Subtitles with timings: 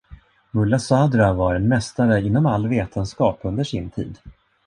[0.51, 4.17] Mulla Sadra var en mästare inom all vetenskap under sin tid.